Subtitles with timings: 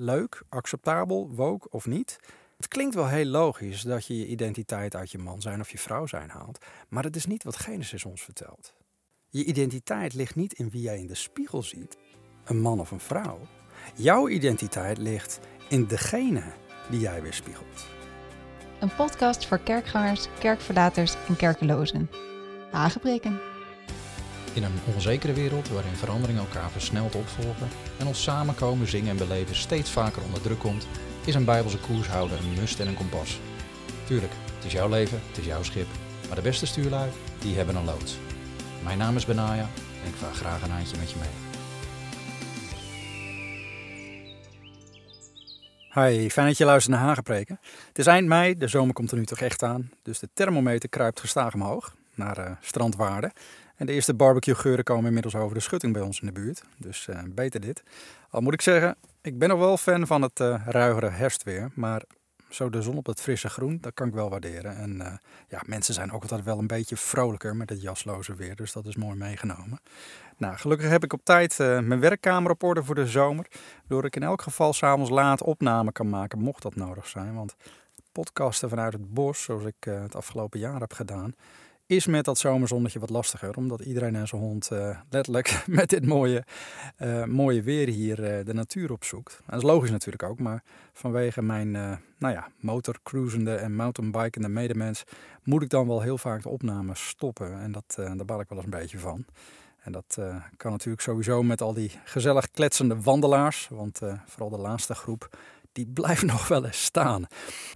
[0.00, 2.18] Leuk, acceptabel, woke of niet?
[2.56, 5.78] Het klinkt wel heel logisch dat je je identiteit uit je man zijn of je
[5.78, 8.74] vrouw zijn haalt, maar dat is niet wat Genesis ons vertelt.
[9.28, 11.96] Je identiteit ligt niet in wie jij in de spiegel ziet,
[12.44, 13.38] een man of een vrouw.
[13.94, 16.42] Jouw identiteit ligt in degene
[16.90, 17.86] die jij weerspiegelt.
[18.80, 22.10] Een podcast voor kerkgangers, kerkverlaters en kerkelozen.
[22.72, 23.47] Aangebreken.
[24.54, 27.68] In een onzekere wereld waarin veranderingen elkaar versneld opvolgen
[27.98, 30.86] en ons samenkomen, zingen en beleven steeds vaker onder druk komt,
[31.24, 33.40] is een bijbelse koershouder een must en een kompas.
[34.06, 35.86] Tuurlijk, het is jouw leven, het is jouw schip,
[36.26, 38.18] maar de beste stuurlui, die hebben een loods.
[38.84, 39.68] Mijn naam is Benaya
[40.02, 41.28] en ik vaar graag een eindje met je mee.
[45.94, 47.60] Hi, fijn dat je luistert naar Hagepreken.
[47.88, 50.88] Het is eind mei, de zomer komt er nu toch echt aan, dus de thermometer
[50.88, 53.32] kruipt gestaag omhoog naar uh, strandwaarde.
[53.78, 56.62] En de eerste barbecue-geuren komen inmiddels over de schutting bij ons in de buurt.
[56.76, 57.82] Dus uh, beter dit.
[58.30, 61.70] Al moet ik zeggen, ik ben nog wel fan van het uh, ruigere herfstweer.
[61.74, 62.02] Maar
[62.48, 64.76] zo de zon op het frisse groen, dat kan ik wel waarderen.
[64.76, 65.12] En uh,
[65.48, 68.56] ja, mensen zijn ook altijd wel een beetje vrolijker met het jasloze weer.
[68.56, 69.80] Dus dat is mooi meegenomen.
[70.36, 73.46] Nou, gelukkig heb ik op tijd mijn werkkamer op orde voor de zomer.
[73.78, 77.34] Waardoor ik in elk geval s'avonds laat opname kan maken, mocht dat nodig zijn.
[77.34, 77.56] Want
[78.12, 81.34] podcasten vanuit het bos, zoals ik het afgelopen jaar heb gedaan
[81.88, 83.56] is met dat zomerzonnetje wat lastiger.
[83.56, 86.44] Omdat iedereen en zijn hond uh, letterlijk met dit mooie,
[87.02, 89.40] uh, mooie weer hier uh, de natuur opzoekt.
[89.46, 91.70] Dat is logisch natuurlijk ook, maar vanwege mijn
[92.18, 95.04] nou ja, motorcruisende en mountainbikende medemens
[95.42, 97.60] moet ik dan wel heel vaak de opnames stoppen.
[97.60, 99.24] En dat, daar baal ik wel eens een beetje van.
[99.78, 100.18] En dat
[100.56, 103.68] kan natuurlijk sowieso met al die gezellig kletsende wandelaars.
[103.70, 105.36] Want vooral de laatste groep,
[105.78, 107.26] die blijft nog wel eens staan.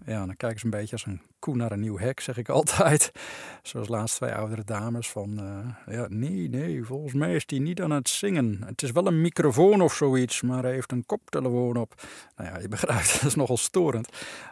[0.07, 2.49] Ja, dan kijken ze een beetje als een koe naar een nieuw hek, zeg ik
[2.49, 3.13] altijd.
[3.63, 7.83] Zoals laatst twee oudere dames van, uh, ja, nee, nee, volgens mij is hij niet
[7.83, 8.63] aan het zingen.
[8.67, 11.95] Het is wel een microfoon of zoiets, maar hij heeft een koptelefoon op.
[12.37, 14.09] Nou ja, je begrijpt, dat is nogal storend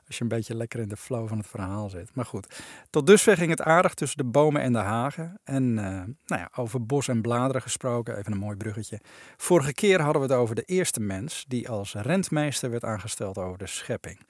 [0.06, 2.15] als je een beetje lekker in de flow van het verhaal zit.
[2.15, 5.41] Maar goed, tot dusver ging het aardig tussen de bomen en de hagen.
[5.45, 5.84] En uh,
[6.27, 9.00] nou ja, over bos en bladeren gesproken, even een mooi bruggetje.
[9.37, 13.67] Vorige keer hadden we het over de eerste mens die als rentmeester werd aangesteld de
[13.67, 14.21] schepping.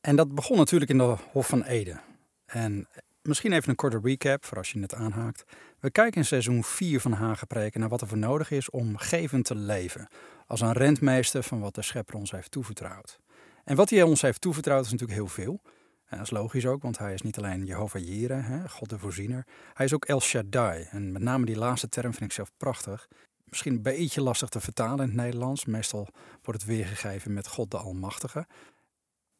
[0.00, 2.00] En dat begon natuurlijk in de Hof van Eden.
[2.46, 2.88] En
[3.22, 5.44] misschien even een korte recap voor als je het aanhaakt.
[5.80, 9.44] We kijken in seizoen 4 van Hagepreken naar wat er voor nodig is om gevend
[9.44, 10.08] te leven.
[10.46, 13.18] Als een rentmeester van wat de schepper ons heeft toevertrouwd.
[13.64, 15.60] En wat hij ons heeft toevertrouwd is natuurlijk heel veel.
[16.08, 19.46] En dat is logisch ook, want hij is niet alleen Jehovah Jireh, God de voorziener.
[19.74, 20.86] Hij is ook El Shaddai.
[20.90, 23.08] En met name die laatste term vind ik zelf prachtig.
[23.48, 25.64] Misschien een beetje lastig te vertalen in het Nederlands.
[25.64, 26.08] Meestal
[26.42, 28.46] wordt het weergegeven met God de Almachtige.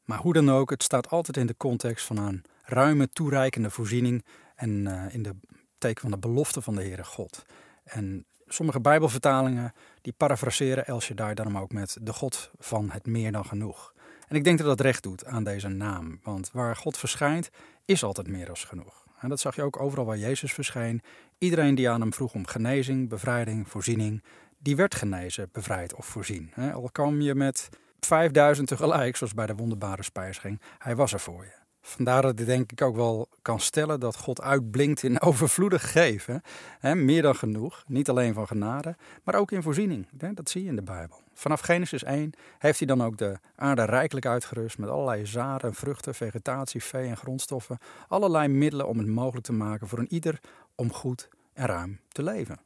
[0.05, 4.25] Maar hoe dan ook, het staat altijd in de context van een ruime, toereikende voorziening
[4.55, 5.35] en uh, in de
[5.79, 7.45] teken van de belofte van de Heere God.
[7.85, 13.33] En sommige Bijbelvertalingen die parafraseren El Shaddai daarom ook met de God van het meer
[13.33, 13.95] dan genoeg.
[14.29, 17.51] En ik denk dat dat recht doet aan deze naam, want waar God verschijnt
[17.85, 19.08] is altijd meer dan genoeg.
[19.21, 21.03] En dat zag je ook overal waar Jezus verscheen.
[21.39, 24.23] Iedereen die aan hem vroeg om genezing, bevrijding, voorziening,
[24.59, 26.53] die werd genezen, bevrijd of voorzien.
[26.73, 27.69] Al kwam je met
[28.01, 30.61] 5000 tegelijk, zoals bij de wonderbare spijziging.
[30.78, 31.58] Hij was er voor je.
[31.88, 36.43] Vandaar dat ik denk ik ook wel kan stellen dat God uitblinkt in overvloedig geven.
[36.81, 37.84] meer dan genoeg.
[37.87, 40.06] Niet alleen van genade, maar ook in voorziening.
[40.34, 41.21] Dat zie je in de Bijbel.
[41.34, 46.15] Vanaf Genesis 1 heeft hij dan ook de aarde rijkelijk uitgerust met allerlei zaden, vruchten,
[46.15, 47.78] vegetatie, vee en grondstoffen.
[48.09, 50.41] Allerlei middelen om het mogelijk te maken voor een ieder
[50.75, 52.60] om goed en ruim te leven.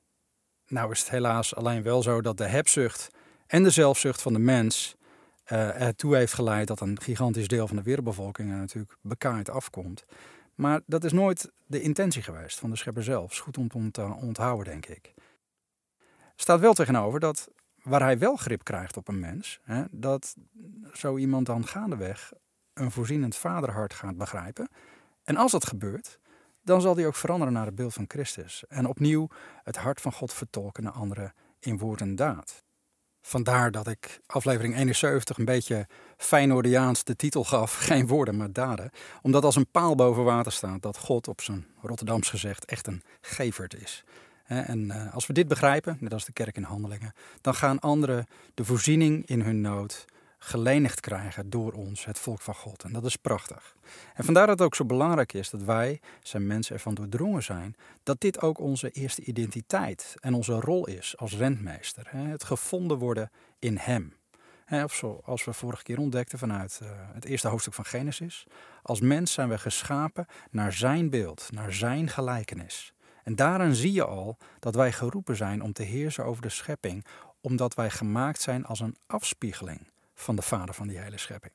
[0.66, 3.10] Nou is het helaas alleen wel zo dat de hebzucht
[3.46, 4.96] en de zelfzucht van de mens
[5.52, 10.04] uh, ertoe heeft geleid dat een gigantisch deel van de wereldbevolking er natuurlijk bekaaid afkomt.
[10.54, 13.36] Maar dat is nooit de intentie geweest van de schepper zelf.
[13.38, 15.14] Goed om te onthouden, denk ik.
[16.36, 17.48] Staat wel tegenover dat
[17.82, 20.36] waar hij wel grip krijgt op een mens, hè, dat
[20.92, 22.32] zo iemand dan gaandeweg
[22.74, 24.68] een voorzienend vaderhart gaat begrijpen.
[25.24, 26.18] En als dat gebeurt,
[26.62, 28.64] dan zal hij ook veranderen naar het beeld van Christus.
[28.68, 29.28] En opnieuw
[29.62, 32.64] het hart van God vertolken naar anderen in woord en daad.
[33.22, 37.74] Vandaar dat ik aflevering 71 een beetje Feyenoordiaans de titel gaf.
[37.88, 38.90] Geen woorden, maar daden.
[39.22, 43.02] Omdat als een paal boven water staat dat God op zijn Rotterdams gezegd echt een
[43.20, 44.04] geverd is.
[44.46, 48.26] En eh, als we dit begrijpen, net als de kerk in handelingen, dan gaan anderen
[48.54, 50.04] de voorziening in hun nood
[50.44, 52.82] gelenigd krijgen door ons, het volk van God.
[52.82, 53.76] En dat is prachtig.
[54.14, 57.74] En vandaar dat het ook zo belangrijk is dat wij, zijn mensen, ervan doordrongen zijn
[58.02, 62.06] dat dit ook onze eerste identiteit en onze rol is als rentmeester.
[62.10, 64.14] Het gevonden worden in Hem.
[64.68, 68.46] Of zoals we vorige keer ontdekten vanuit eh, het eerste hoofdstuk van Genesis.
[68.82, 72.92] Als mens zijn we geschapen naar Zijn beeld, naar Zijn gelijkenis.
[73.24, 77.04] En daarin zie je al dat wij geroepen zijn om te heersen over de schepping,
[77.40, 79.90] omdat wij gemaakt zijn als een afspiegeling
[80.22, 81.54] van de vader van die hele schepping.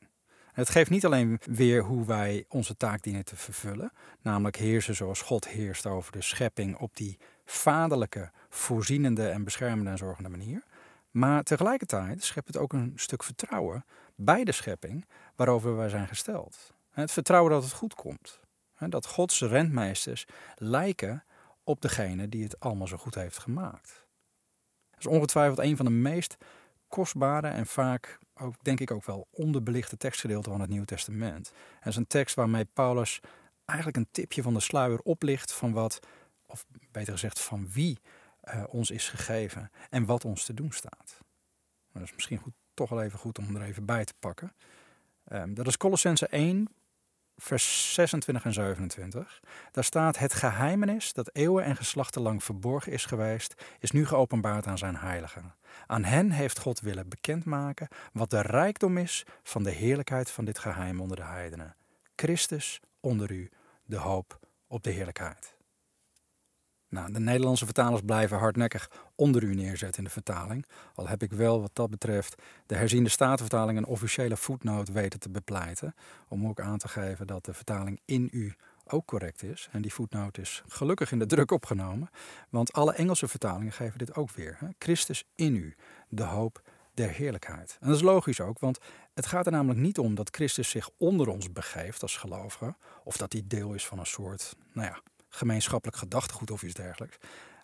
[0.51, 3.91] Het geeft niet alleen weer hoe wij onze taak dienen te vervullen,
[4.21, 9.97] namelijk heersen zoals God heerst over de schepping op die vaderlijke, voorzienende en beschermende en
[9.97, 10.63] zorgende manier.
[11.11, 13.85] Maar tegelijkertijd schept het ook een stuk vertrouwen
[14.15, 15.05] bij de schepping
[15.35, 16.73] waarover wij zijn gesteld.
[16.89, 18.39] Het vertrouwen dat het goed komt.
[18.77, 20.25] Dat Gods rentmeesters
[20.55, 21.23] lijken
[21.63, 24.05] op degene die het allemaal zo goed heeft gemaakt.
[24.89, 26.37] Dat is ongetwijfeld een van de meest
[26.87, 31.51] kostbare en vaak ook, denk ik ook wel onderbelichte tekstgedeelten van het Nieuwe Testament.
[31.79, 33.19] Het is een tekst waarmee Paulus
[33.65, 35.99] eigenlijk een tipje van de sluier oplicht van wat,
[36.45, 37.99] of beter gezegd van wie
[38.43, 41.17] uh, ons is gegeven en wat ons te doen staat.
[41.93, 44.53] Dat is misschien goed, toch wel even goed om er even bij te pakken.
[45.31, 46.67] Um, dat is Colossense 1,
[47.37, 49.41] vers 26 en 27.
[49.71, 54.67] Daar staat: Het geheimenis dat eeuwen en geslachten lang verborgen is geweest, is nu geopenbaard
[54.67, 55.55] aan zijn heiligen.
[55.87, 60.59] Aan hen heeft God willen bekendmaken wat de rijkdom is van de heerlijkheid van dit
[60.59, 61.75] geheim onder de heidenen.
[62.15, 63.49] Christus onder u,
[63.85, 65.56] de hoop op de heerlijkheid.
[66.89, 70.65] Nou, de Nederlandse vertalers blijven hardnekkig onder u neerzetten in de vertaling.
[70.95, 75.29] Al heb ik wel wat dat betreft de herziende statenvertaling een officiële voetnoot weten te
[75.29, 75.95] bepleiten.
[76.27, 78.55] Om ook aan te geven dat de vertaling in u
[78.87, 79.69] ook correct is.
[79.71, 82.09] En die voetnoot is gelukkig in de druk opgenomen.
[82.49, 84.55] Want alle Engelse vertalingen geven dit ook weer.
[84.59, 84.67] Hè?
[84.79, 85.75] Christus in u,
[86.09, 86.61] de hoop
[86.93, 87.77] der heerlijkheid.
[87.79, 88.79] En dat is logisch ook, want
[89.13, 92.75] het gaat er namelijk niet om dat Christus zich onder ons begeeft als gelovige.
[93.03, 95.01] Of dat hij deel is van een soort, nou ja,
[95.37, 97.17] gemeenschappelijk gedachtegoed of iets dergelijks.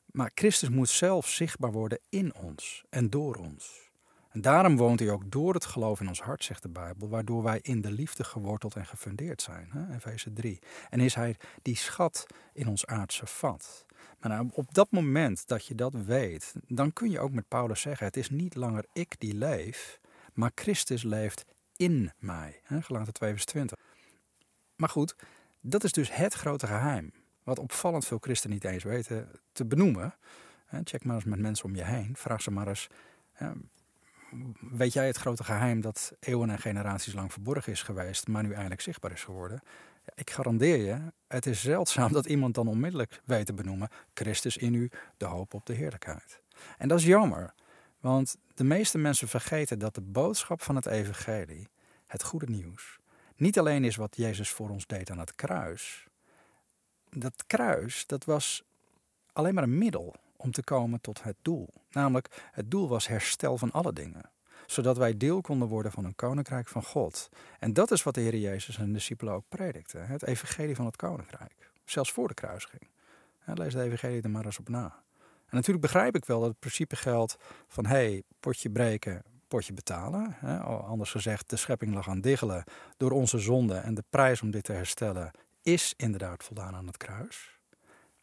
[0.06, 3.92] Maar Christus moet zelf zichtbaar worden in ons en door ons.
[4.34, 7.44] En daarom woont hij ook door het geloof in ons hart, zegt de Bijbel, waardoor
[7.44, 9.92] wij in de liefde geworteld en gefundeerd zijn.
[9.96, 10.60] Efeze 3.
[10.90, 13.86] En is hij die schat in ons aardse vat.
[14.19, 17.81] Maar nou, op dat moment dat je dat weet, dan kun je ook met Paulus
[17.81, 20.00] zeggen: Het is niet langer ik die leef,
[20.34, 21.46] maar Christus leeft
[21.76, 22.62] in mij.
[22.80, 23.78] Gelaten 2, vers 20.
[24.76, 25.16] Maar goed,
[25.62, 27.12] dat is dus het grote geheim.
[27.44, 30.16] Wat opvallend veel christenen niet eens weten te benoemen.
[30.84, 32.16] Check maar eens met mensen om je heen.
[32.16, 32.90] Vraag ze maar eens.
[34.60, 38.51] Weet jij het grote geheim dat eeuwen en generaties lang verborgen is geweest, maar nu
[38.51, 39.62] eindelijk zichtbaar is geworden?
[40.16, 44.74] Ik garandeer je, het is zeldzaam dat iemand dan onmiddellijk weet te benoemen: Christus in
[44.74, 46.42] u, de hoop op de heerlijkheid.
[46.78, 47.54] En dat is jammer,
[48.00, 51.69] want de meeste mensen vergeten dat de boodschap van het Evangelie,
[52.07, 53.00] het goede nieuws,
[53.36, 56.07] niet alleen is wat Jezus voor ons deed aan het kruis,
[57.15, 58.63] dat kruis, dat was
[59.33, 61.69] alleen maar een middel om te komen tot het doel.
[61.92, 64.31] Namelijk, het doel was herstel van alle dingen.
[64.65, 67.30] Zodat wij deel konden worden van een koninkrijk van God.
[67.60, 70.07] En dat is wat de Heer Jezus en de discipelen ook predikten.
[70.07, 71.71] Het evangelie van het koninkrijk.
[71.86, 72.88] Zelfs voor de kruisiging.
[73.45, 75.04] Lees de evangelie er maar eens op na.
[75.45, 77.38] En natuurlijk begrijp ik wel dat het principe geldt
[77.68, 77.86] van...
[77.86, 80.38] hé, hey, potje breken, potje betalen.
[80.63, 82.63] Anders gezegd, de schepping lag aan diggelen
[82.98, 83.75] door onze zonde...
[83.75, 85.31] en de prijs om dit te herstellen
[85.63, 87.60] is inderdaad voldaan aan het kruis.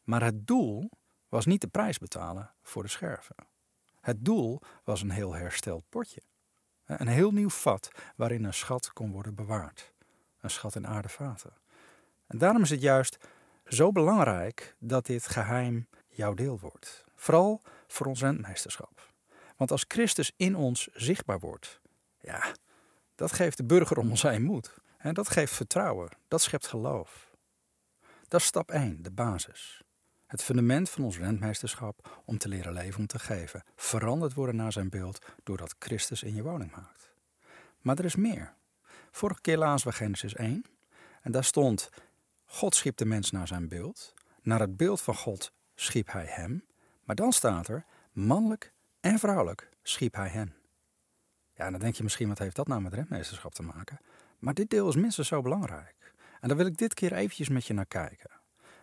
[0.02, 0.90] Maar het doel
[1.28, 3.36] was niet de prijs betalen voor de scherven.
[4.00, 6.22] Het doel was een heel hersteld potje.
[6.84, 9.92] Een heel nieuw vat waarin een schat kon worden bewaard.
[10.40, 11.52] Een schat in aardevaten.
[12.26, 13.18] En daarom is het juist
[13.66, 17.04] zo belangrijk dat dit geheim jouw deel wordt.
[17.14, 19.08] Vooral voor ons rentmeesterschap.
[19.56, 21.80] Want als Christus in ons zichtbaar wordt,
[22.20, 22.54] ja,
[23.14, 24.74] dat geeft de burger om ons heen moed.
[25.12, 27.29] Dat geeft vertrouwen, dat schept geloof.
[28.30, 29.82] Dat is stap 1, de basis.
[30.26, 33.62] Het fundament van ons rentmeesterschap om te leren leven, om te geven.
[33.76, 37.12] Veranderd worden naar zijn beeld doordat Christus in je woning maakt.
[37.80, 38.54] Maar er is meer.
[39.10, 40.64] Vorige keer lazen we Genesis 1
[41.22, 41.90] en daar stond:
[42.44, 44.14] God schiep de mens naar zijn beeld.
[44.42, 46.64] Naar het beeld van God schiep hij hem.
[47.04, 50.54] Maar dan staat er: mannelijk en vrouwelijk schiep hij hen.
[51.54, 54.00] Ja, dan denk je misschien: wat heeft dat nou met rentmeesterschap te maken?
[54.38, 55.99] Maar dit deel is minstens zo belangrijk.
[56.40, 58.30] En daar wil ik dit keer eventjes met je naar kijken.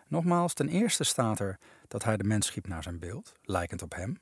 [0.06, 3.94] Nogmaals, ten eerste staat er dat hij de mens schiep naar zijn beeld, lijkend op
[3.94, 4.20] hem.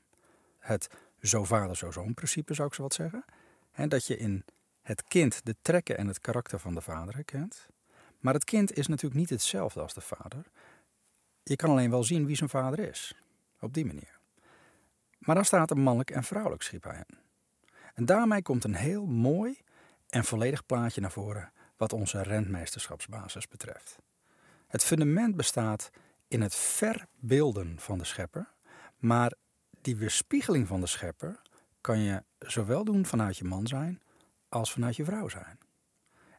[0.59, 0.89] Het
[1.21, 3.25] zo vader, zo zoon principe zou ik zo wat zeggen.
[3.71, 4.45] En dat je in
[4.81, 7.67] het kind de trekken en het karakter van de vader herkent.
[8.19, 10.45] Maar het kind is natuurlijk niet hetzelfde als de vader.
[11.43, 13.15] Je kan alleen wel zien wie zijn vader is.
[13.59, 14.19] Op die manier.
[15.17, 17.03] Maar dan staat er mannelijk en vrouwelijk schiep hij.
[17.93, 19.59] En daarmee komt een heel mooi
[20.09, 23.97] en volledig plaatje naar voren wat onze rentmeesterschapsbasis betreft.
[24.67, 25.89] Het fundament bestaat
[26.27, 28.53] in het verbeelden van de schepper,
[28.97, 29.33] maar
[29.81, 31.41] die weerspiegeling van de schepper
[31.81, 34.01] kan je zowel doen vanuit je man zijn
[34.49, 35.59] als vanuit je vrouw zijn.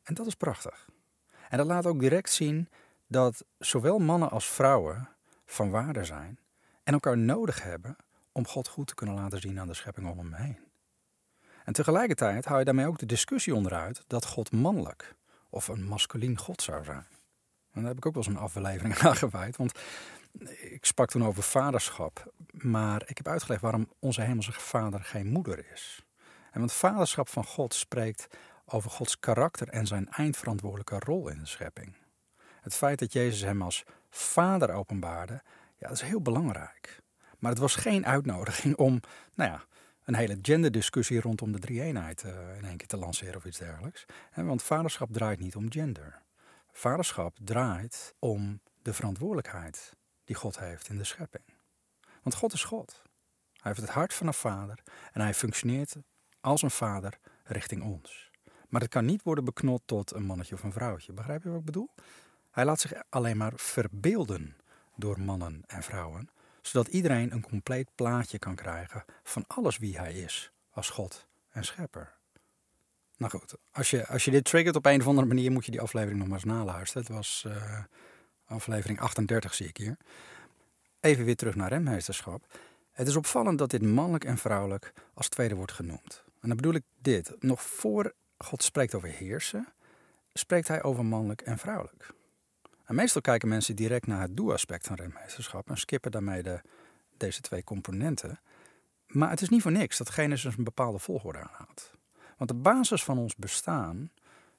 [0.03, 0.89] En dat is prachtig.
[1.49, 2.69] En dat laat ook direct zien
[3.07, 5.09] dat zowel mannen als vrouwen
[5.47, 6.39] van waarde zijn
[6.83, 7.97] en elkaar nodig hebben
[8.33, 10.59] om God goed te kunnen laten zien aan de schepping om hem heen.
[11.65, 15.15] En tegelijkertijd hou je daarmee ook de discussie onderuit dat God mannelijk
[15.51, 17.07] of een masculien God zou zijn.
[17.73, 19.57] En daar heb ik ook wel eens een aflevering aan gewijd.
[19.57, 19.79] Want
[20.71, 22.33] ik sprak toen over vaderschap.
[22.51, 26.05] Maar ik heb uitgelegd waarom onze hemelse vader geen moeder is.
[26.51, 28.27] En want vaderschap van God spreekt
[28.65, 31.97] over Gods karakter en zijn eindverantwoordelijke rol in de schepping.
[32.61, 35.43] Het feit dat Jezus hem als vader openbaarde,
[35.79, 37.03] ja, dat is heel belangrijk.
[37.39, 39.01] Maar het was geen uitnodiging om,
[39.35, 39.65] nou ja,
[40.09, 44.05] een hele genderdiscussie rondom de drie-eenheid uh, in één keer te lanceren of iets dergelijks.
[44.35, 46.23] Want vaderschap draait niet om gender.
[46.73, 51.45] Vaderschap draait om de verantwoordelijkheid die God heeft in de schepping.
[52.23, 53.03] Want God is God.
[53.53, 55.97] Hij heeft het hart van een vader en hij functioneert
[56.41, 58.31] als een vader richting ons.
[58.69, 61.13] Maar het kan niet worden beknot tot een mannetje of een vrouwtje.
[61.13, 61.91] Begrijp je wat ik bedoel?
[62.51, 64.57] Hij laat zich alleen maar verbeelden
[64.97, 66.31] door mannen en vrouwen,
[66.69, 71.65] zodat iedereen een compleet plaatje kan krijgen van alles wie hij is als God en
[71.65, 72.17] schepper.
[73.17, 75.71] Nou goed, als je, als je dit triggert op een of andere manier, moet je
[75.71, 77.03] die aflevering nog maar eens naluisteren.
[77.03, 77.85] Het was uh,
[78.45, 79.97] aflevering 38, zie ik hier.
[81.01, 82.45] Even weer terug naar remmeesterschap.
[82.93, 86.25] Het is opvallend dat dit mannelijk en vrouwelijk als tweede wordt genoemd.
[86.41, 87.37] En dan bedoel ik dit.
[87.39, 89.69] Nog voor God spreekt over heersen,
[90.33, 92.17] spreekt hij over mannelijk en vrouwelijk.
[92.89, 96.61] En meestal kijken mensen direct naar het doe-aspect van remmeesterschap en skippen daarmee de,
[97.17, 98.41] deze twee componenten.
[99.07, 101.93] Maar het is niet voor niks dat Genesis een bepaalde volgorde aanhoudt.
[102.37, 104.11] Want de basis van ons bestaan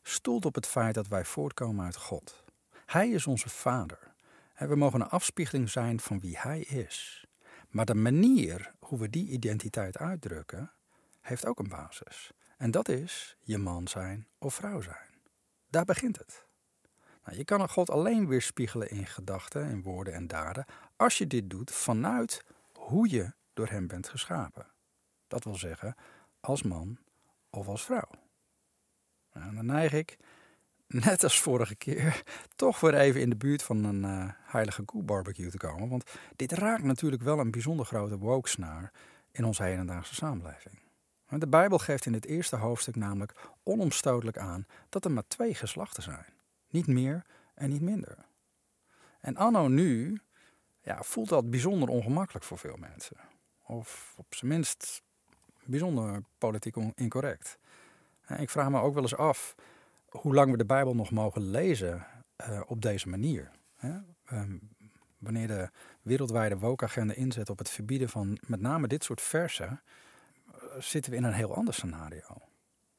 [0.03, 2.43] stoelt op het feit dat wij voortkomen uit God.
[2.85, 4.13] Hij is onze Vader.
[4.55, 7.25] We mogen een afspiegeling zijn van wie Hij is.
[7.69, 10.71] Maar de manier hoe we die identiteit uitdrukken,
[11.21, 12.31] heeft ook een basis.
[12.57, 15.09] En dat is je man zijn of vrouw zijn.
[15.69, 16.47] Daar begint het.
[17.29, 21.49] Nou, je kan God alleen weerspiegelen in gedachten, in woorden en daden, als je dit
[21.49, 22.43] doet vanuit
[22.73, 24.67] hoe je door Hem bent geschapen.
[25.27, 25.95] Dat wil zeggen,
[26.39, 26.97] als man
[27.49, 28.09] of als vrouw.
[29.33, 30.17] Dan neig ik,
[30.87, 32.23] net als vorige keer,
[32.55, 35.89] toch weer even in de buurt van een uh, heilige koe barbecue te komen.
[35.89, 38.91] Want dit raakt natuurlijk wel een bijzonder grote woke-snaar
[39.31, 40.79] in onze hedendaagse samenleving.
[41.27, 46.03] De Bijbel geeft in het eerste hoofdstuk namelijk onomstotelijk aan dat er maar twee geslachten
[46.03, 46.38] zijn.
[46.69, 48.17] Niet meer en niet minder.
[49.19, 50.21] En anno nu
[50.81, 53.17] ja, voelt dat bijzonder ongemakkelijk voor veel mensen.
[53.63, 55.01] Of op zijn minst
[55.65, 57.57] bijzonder politiek incorrect.
[58.37, 59.55] Ik vraag me ook wel eens af
[60.09, 62.05] hoe lang we de Bijbel nog mogen lezen
[62.49, 63.51] uh, op deze manier.
[64.31, 64.69] Um,
[65.17, 65.69] wanneer de
[66.01, 69.81] wereldwijde woke-agenda inzet op het verbieden van met name dit soort versen,
[70.47, 72.41] uh, zitten we in een heel ander scenario.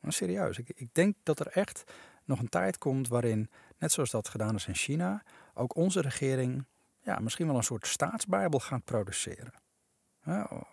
[0.01, 1.93] Maar serieus, ik, ik denk dat er echt
[2.25, 5.23] nog een tijd komt waarin, net zoals dat gedaan is in China,
[5.55, 6.65] ook onze regering
[7.03, 9.53] ja, misschien wel een soort staatsbijbel gaat produceren.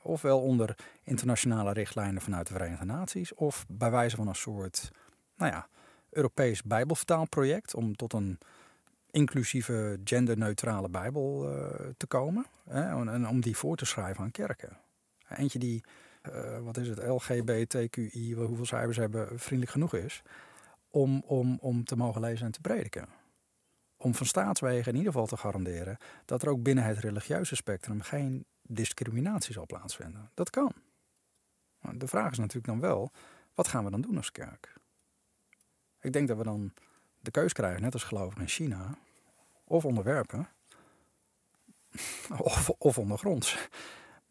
[0.04, 4.92] Ofwel onder internationale richtlijnen vanuit de Verenigde Naties, of bij wijze van een soort
[5.36, 5.68] nou ja,
[6.10, 8.40] Europees Bijbelvertaalproject om tot een
[9.12, 11.66] inclusieve, genderneutrale Bijbel uh,
[11.98, 12.46] te komen.
[12.70, 14.78] Hè, en om die voor te schrijven aan kerken.
[15.30, 15.84] Eentje die,
[16.34, 20.24] uh, wat is het, LGBTQI, hoeveel cijfers hebben, vriendelijk genoeg is.
[20.98, 23.08] Om, om, om te mogen lezen en te prediken.
[23.98, 28.02] Om van staatswegen in ieder geval te garanderen dat er ook binnen het religieuze spectrum
[28.02, 30.32] geen discriminatie zal plaatsvinden.
[30.34, 30.72] Dat kan.
[31.80, 33.12] Maar de vraag is natuurlijk dan wel,
[33.54, 34.74] wat gaan we dan doen als kerk?
[36.02, 36.74] Ik denk dat we dan
[37.20, 38.98] de keus krijgen, net als gelovigen in China,
[39.64, 40.48] of onderwerpen,
[42.38, 43.70] of, of ondergronds.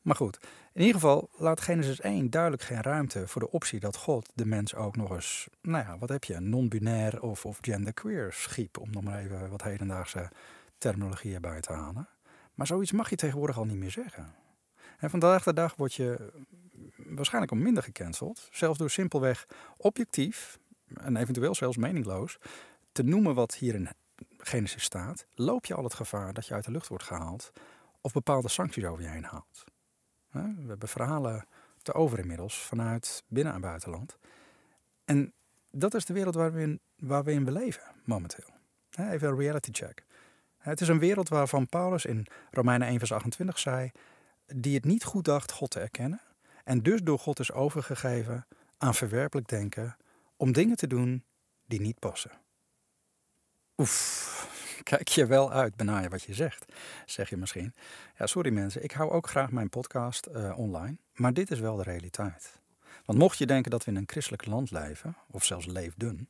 [0.06, 0.38] Maar goed,
[0.72, 4.46] in ieder geval laat Genesis 1 duidelijk geen ruimte voor de optie dat God de
[4.46, 8.90] mens ook nog eens, nou ja, wat heb je, non-binair of, of genderqueer schiep, om
[8.90, 10.30] nog maar even wat hedendaagse
[10.78, 12.08] terminologie erbij te halen.
[12.54, 14.34] Maar zoiets mag je tegenwoordig al niet meer zeggen.
[14.98, 16.32] En vandaag de dag word je
[16.96, 18.48] waarschijnlijk al minder gecanceld.
[18.50, 19.46] Zelfs door simpelweg
[19.76, 20.58] objectief
[20.94, 22.38] en eventueel zelfs meningloos
[22.92, 23.88] te noemen wat hier in
[24.38, 27.52] Genesis staat, loop je al het gevaar dat je uit de lucht wordt gehaald
[28.00, 29.64] of bepaalde sancties over je heen haalt.
[30.42, 31.46] We hebben verhalen
[31.82, 34.18] te over inmiddels vanuit binnen- en buitenland.
[35.04, 35.32] En
[35.70, 38.48] dat is de wereld waar we in, waar we in beleven momenteel.
[38.90, 40.04] Even een reality check.
[40.58, 43.90] Het is een wereld waarvan Paulus in Romeinen 1 vers 28 zei...
[44.46, 46.20] die het niet goed dacht God te erkennen...
[46.64, 48.46] en dus door God is overgegeven
[48.78, 49.96] aan verwerpelijk denken...
[50.36, 51.24] om dingen te doen
[51.66, 52.30] die niet passen.
[53.76, 54.48] Oef,
[54.92, 56.64] kijk je wel uit, benaar wat je zegt,
[57.06, 57.74] zeg je misschien.
[58.18, 61.76] Ja, sorry mensen, ik hou ook graag mijn podcast uh, online, maar dit is wel
[61.76, 62.60] de realiteit.
[63.04, 66.28] Want mocht je denken dat we in een christelijk land leven, of zelfs leefden,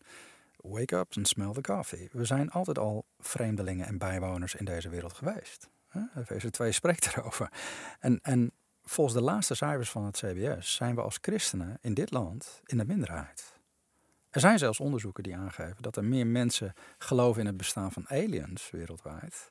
[0.57, 2.09] wake up and smell the coffee.
[2.13, 5.69] We zijn altijd al vreemdelingen en bijwoners in deze wereld geweest.
[6.17, 7.51] Efeze 2 spreekt erover.
[8.01, 12.11] En, en volgens de laatste cijfers van het CBS zijn we als christenen in dit
[12.11, 13.56] land in de minderheid.
[14.37, 18.09] Er zijn zelfs onderzoeken die aangeven dat er meer mensen geloven in het bestaan van
[18.09, 19.51] aliens wereldwijd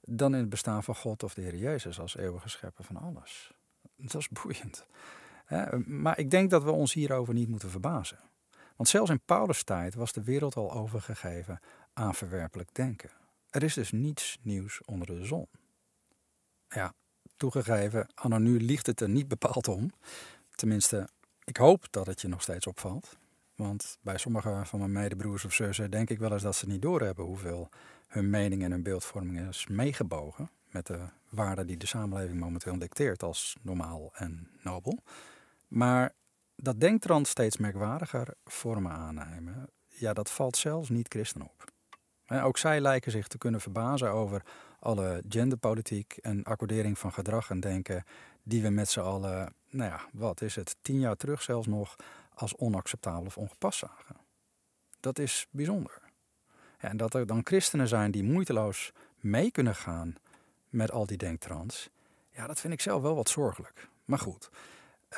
[0.00, 3.52] dan in het bestaan van God of de Heer Jezus als eeuwige schepper van alles.
[3.96, 4.86] Dat is boeiend.
[5.86, 8.18] Maar ik denk dat we ons hierover niet moeten verbazen.
[8.76, 11.60] Want zelfs in Paulus' tijd was de wereld al overgegeven
[11.92, 13.10] aan verwerpelijk denken.
[13.50, 15.48] Er is dus niets nieuws onder de zon.
[16.68, 16.94] Ja,
[17.36, 19.90] toegegeven, anno nu ligt het er niet bepaald om.
[20.50, 21.08] Tenminste,
[21.44, 23.16] ik hoop dat het je nog steeds opvalt.
[23.56, 26.82] Want bij sommige van mijn medebroers of zussen denk ik wel eens dat ze niet
[26.82, 27.68] doorhebben hoeveel
[28.08, 30.98] hun mening en hun beeldvorming is meegebogen met de
[31.28, 34.98] waarden die de samenleving momenteel dicteert als normaal en nobel.
[35.68, 36.12] Maar
[36.56, 41.64] dat denktrand steeds merkwaardiger vormen aannemen, ja, dat valt zelfs niet christen op.
[42.28, 44.42] Ook zij lijken zich te kunnen verbazen over
[44.80, 48.04] alle genderpolitiek en accordering van gedrag en denken
[48.42, 51.96] die we met z'n allen, nou ja, wat is het, tien jaar terug zelfs nog
[52.36, 54.16] als onacceptabel of ongepast zagen.
[55.00, 56.02] Dat is bijzonder.
[56.78, 60.14] En dat er dan christenen zijn die moeiteloos mee kunnen gaan
[60.68, 61.90] met al die denktrans,
[62.30, 63.88] ja, dat vind ik zelf wel wat zorgelijk.
[64.04, 64.50] Maar goed,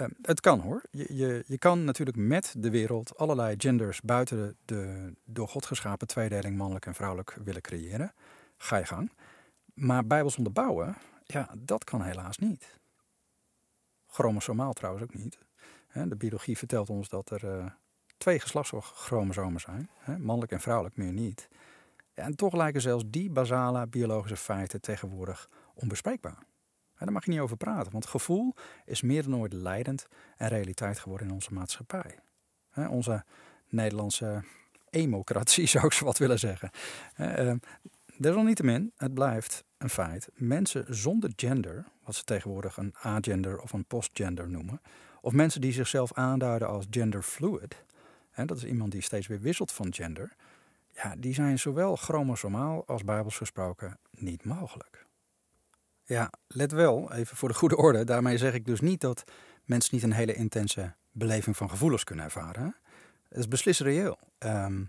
[0.01, 0.83] uh, het kan hoor.
[0.91, 5.67] Je, je, je kan natuurlijk met de wereld allerlei genders buiten de, de door God
[5.67, 8.13] geschapen tweedeling mannelijk en vrouwelijk willen creëren.
[8.57, 9.13] Ga je gang.
[9.75, 12.79] Maar bijbels onderbouwen, ja, dat kan helaas niet.
[14.07, 15.39] Chromosomaal trouwens ook niet.
[15.93, 17.67] De biologie vertelt ons dat er uh,
[18.17, 21.49] twee geslachtschromosomen zijn, mannelijk en vrouwelijk, meer niet.
[22.15, 26.39] En toch lijken zelfs die basale biologische feiten tegenwoordig onbespreekbaar.
[26.99, 28.55] Daar mag je niet over praten, want gevoel
[28.85, 32.19] is meer dan ooit leidend en realiteit geworden in onze maatschappij.
[32.75, 33.25] Onze
[33.69, 34.45] Nederlandse
[34.91, 36.71] emocratie zou ik zo wat willen zeggen.
[37.21, 37.53] Uh,
[38.17, 40.29] desalniettemin, het blijft een feit.
[40.35, 44.81] Mensen zonder gender, wat ze tegenwoordig een agender of een postgender noemen,
[45.21, 47.85] of mensen die zichzelf aanduiden als genderfluid,
[48.31, 50.33] hè, dat is iemand die steeds weer wisselt van gender,
[50.93, 55.07] ja, die zijn zowel chromosomaal als bijbels gesproken niet mogelijk.
[56.05, 59.25] Ja, let wel, even voor de goede orde, daarmee zeg ik dus niet dat
[59.65, 62.77] mensen niet een hele intense beleving van gevoelens kunnen ervaren.
[63.29, 64.19] Het is beslist reëel.
[64.39, 64.85] Ehm,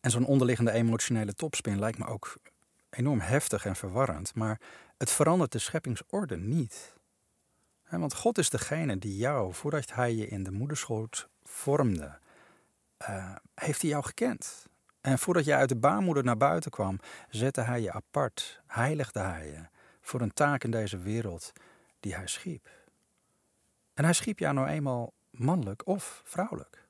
[0.00, 2.36] en zo'n onderliggende emotionele topspin lijkt me ook
[2.90, 4.60] enorm heftig en verwarrend, maar
[4.98, 6.95] het verandert de scheppingsorde niet.
[7.90, 12.18] Want God is degene die jou, voordat hij je in de moederschoot vormde,
[13.08, 14.66] uh, heeft hij jou gekend.
[15.00, 19.46] En voordat je uit de baarmoeder naar buiten kwam, zette hij je apart, heiligde hij
[19.46, 19.66] je
[20.00, 21.52] voor een taak in deze wereld
[22.00, 22.68] die hij schiep.
[23.94, 26.86] En hij schiep jou nou eenmaal mannelijk of vrouwelijk.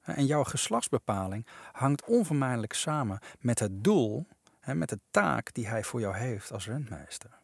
[0.00, 4.26] En jouw geslachtsbepaling hangt onvermijdelijk samen met het doel,
[4.64, 7.42] met de taak die hij voor jou heeft als rentmeester.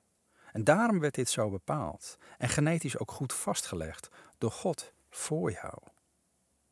[0.52, 4.08] En daarom werd dit zo bepaald en genetisch ook goed vastgelegd
[4.38, 5.74] door God voor jou.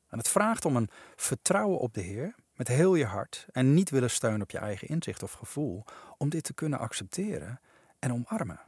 [0.08, 3.90] En het vraagt om een vertrouwen op de Heer met heel je hart en niet
[3.90, 5.84] willen steunen op je eigen inzicht of gevoel
[6.16, 7.60] om dit te kunnen accepteren
[7.98, 8.60] en omarmen.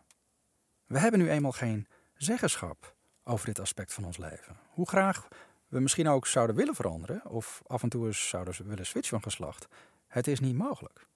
[0.86, 2.94] We hebben nu eenmaal geen zeggenschap
[3.24, 4.56] over dit aspect van ons leven.
[4.70, 5.28] Hoe graag
[5.68, 9.30] we misschien ook zouden willen veranderen of af en toe eens zouden willen switchen van
[9.30, 9.68] geslacht,
[10.06, 11.08] het is niet mogelijk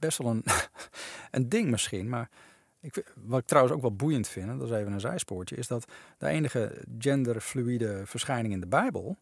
[0.00, 0.44] best wel een,
[1.30, 2.08] een ding misschien.
[2.08, 2.28] Maar
[2.80, 5.92] ik, wat ik trouwens ook wel boeiend vind, dat is even een zijspoortje, is dat
[6.18, 9.18] de enige genderfluïde verschijning in de Bijbel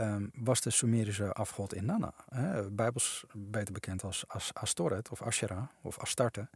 [0.00, 2.12] um, was de Sumerische afgod Inanna.
[2.28, 6.48] Hè, Bijbels beter bekend als, als Astoret of Asherah of Astarte.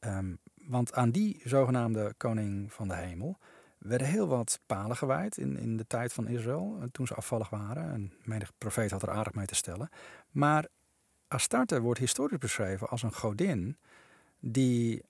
[0.00, 3.38] Um, want aan die zogenaamde koning van de hemel
[3.78, 7.92] werden heel wat palen gewijd in, in de tijd van Israël, toen ze afvallig waren.
[7.92, 9.88] En menig profeet had er aardig mee te stellen.
[10.30, 10.66] Maar
[11.28, 13.76] Astarte wordt historisch beschreven als een godin
[14.40, 15.02] die,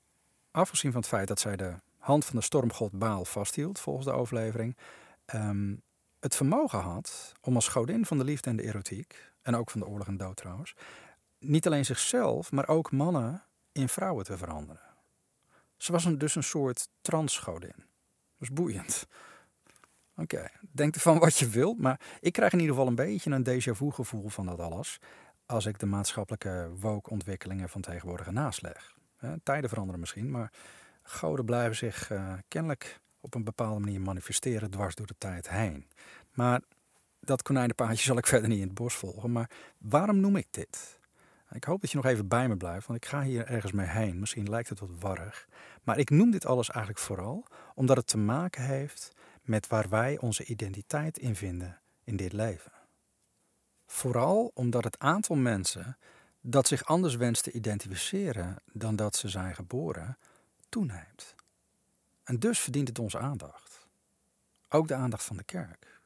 [0.51, 4.13] afgezien van het feit dat zij de hand van de stormgod Baal vasthield, volgens de
[4.13, 4.77] overlevering,
[5.25, 5.75] ehm,
[6.21, 9.81] het vermogen had om als godin van de liefde en de erotiek, en ook van
[9.81, 10.75] de oorlog en dood trouwens,
[11.39, 14.81] niet alleen zichzelf, maar ook mannen in vrouwen te veranderen.
[15.77, 17.75] Ze was dus een soort transgodin.
[17.77, 19.07] Dat is boeiend.
[20.17, 23.47] Oké, denk ervan wat je wilt, maar ik krijg in ieder geval een beetje een
[23.49, 24.99] déjà vu gevoel van dat alles
[25.47, 28.95] als ik de maatschappelijke woke-ontwikkelingen van tegenwoordig nasleg.
[29.43, 30.53] Tijden veranderen misschien, maar
[31.03, 35.89] goden blijven zich uh, kennelijk op een bepaalde manier manifesteren dwars door de tijd heen.
[36.35, 36.61] Maar
[37.21, 39.33] dat konijnenpaadje zal ik verder niet in het bos volgen.
[39.33, 40.99] Maar waarom noem ik dit?
[41.51, 43.87] Ik hoop dat je nog even bij me blijft, want ik ga hier ergens mee
[43.87, 44.19] heen.
[44.19, 45.49] Misschien lijkt het wat warrig.
[45.83, 50.19] Maar ik noem dit alles eigenlijk vooral omdat het te maken heeft met waar wij
[50.19, 52.73] onze identiteit in vinden in dit leven.
[53.87, 55.97] Vooral omdat het aantal mensen
[56.41, 60.19] dat zich anders wenst te identificeren dan dat ze zijn geboren,
[60.69, 61.35] toeneemt.
[62.25, 63.87] En dus verdient het onze aandacht.
[64.69, 66.01] Ook de aandacht van de kerk.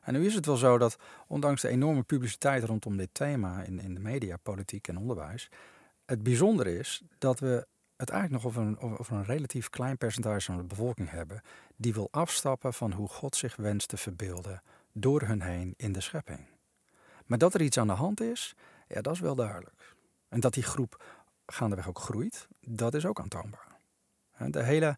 [0.00, 3.80] En nu is het wel zo dat, ondanks de enorme publiciteit rondom dit thema in,
[3.80, 5.50] in de media, politiek en onderwijs,
[6.04, 10.44] het bijzonder is dat we het eigenlijk nog over een, over een relatief klein percentage
[10.44, 11.42] van de bevolking hebben
[11.76, 16.00] die wil afstappen van hoe God zich wenst te verbeelden door hun heen in de
[16.00, 16.53] schepping.
[17.26, 18.54] Maar dat er iets aan de hand is,
[18.88, 19.96] ja, dat is wel duidelijk.
[20.28, 21.04] En dat die groep
[21.46, 23.72] gaandeweg ook groeit, dat is ook aantoonbaar.
[24.46, 24.96] De hele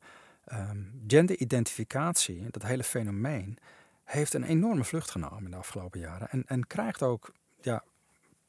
[0.52, 3.58] um, genderidentificatie, dat hele fenomeen,
[4.04, 6.28] heeft een enorme vlucht genomen in de afgelopen jaren.
[6.30, 7.84] En, en krijgt ook, ja,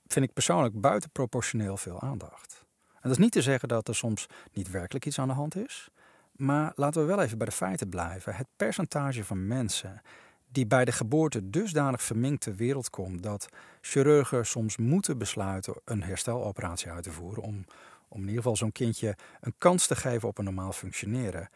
[0.07, 2.65] vind ik persoonlijk, buitenproportioneel veel aandacht.
[2.93, 5.55] En dat is niet te zeggen dat er soms niet werkelijk iets aan de hand
[5.55, 5.89] is.
[6.31, 8.35] Maar laten we wel even bij de feiten blijven.
[8.35, 10.01] Het percentage van mensen
[10.47, 13.49] die bij de geboorte dusdanig verminkt ter wereld komt dat
[13.81, 17.65] chirurgen soms moeten besluiten een hersteloperatie uit te voeren om,
[18.07, 21.49] om in ieder geval zo'n kindje een kans te geven op een normaal functioneren.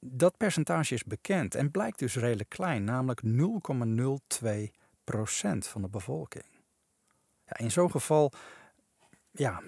[0.00, 3.30] Dat percentage is bekend en blijkt dus redelijk klein, namelijk 0,02%
[5.58, 6.44] van de bevolking.
[7.44, 8.32] Ja, in zo'n geval
[9.30, 9.62] ja,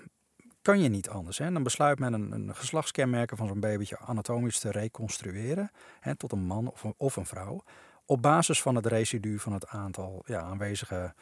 [0.63, 1.39] kan je niet anders.
[1.39, 1.53] Hè?
[1.53, 6.45] Dan besluit men een, een geslachtskenmerken van zo'n babytje anatomisch te reconstrueren hè, tot een
[6.45, 7.63] man of of een vrouw.
[8.11, 11.15] Op basis van het residu van het aantal ja, aanwezige